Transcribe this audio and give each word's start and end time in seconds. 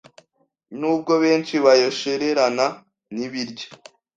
nubwo 0.79 1.13
benshi 1.23 1.55
bayashorerana 1.65 2.65
n’ibiryo 3.15 3.67